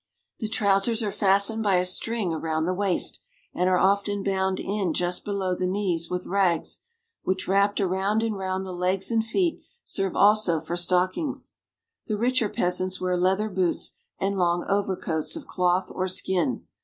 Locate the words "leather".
13.15-13.47